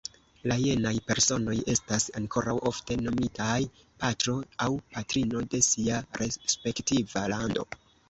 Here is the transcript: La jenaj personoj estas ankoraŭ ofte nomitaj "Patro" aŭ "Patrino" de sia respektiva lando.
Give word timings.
La 0.51 0.55
jenaj 0.61 0.93
personoj 1.11 1.57
estas 1.73 2.07
ankoraŭ 2.21 2.57
ofte 2.71 2.99
nomitaj 3.03 3.59
"Patro" 3.85 4.37
aŭ 4.67 4.73
"Patrino" 4.97 5.47
de 5.55 5.65
sia 5.71 6.05
respektiva 6.25 7.31
lando. 7.39 7.73